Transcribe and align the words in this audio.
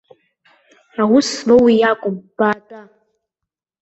Аус 1.01 1.27
злоу 1.37 1.61
уи 1.65 1.85
акәым, 1.91 2.15
баатәа. 2.37 2.81